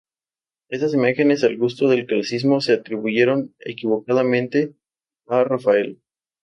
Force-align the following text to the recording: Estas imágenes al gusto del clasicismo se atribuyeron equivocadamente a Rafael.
Estas 0.69 0.95
imágenes 0.95 1.43
al 1.43 1.59
gusto 1.59 1.87
del 1.87 2.07
clasicismo 2.07 2.59
se 2.59 2.73
atribuyeron 2.73 3.53
equivocadamente 3.59 4.73
a 5.27 5.43
Rafael. 5.43 6.01